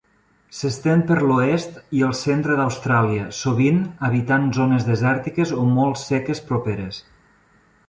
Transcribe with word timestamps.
S'estén 0.59 1.01
per 1.09 1.17
l'oest 1.31 1.75
i 1.97 2.01
el 2.07 2.15
centre 2.19 2.55
d'Austràlia, 2.61 3.27
sovint 3.41 3.79
habitant 4.09 4.49
zones 4.61 4.89
desèrtiques 4.89 5.55
o 5.65 5.69
molt 5.77 6.03
seques 6.09 6.45
properes. 6.51 7.05